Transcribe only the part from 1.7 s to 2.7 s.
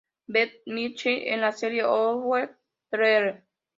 "Over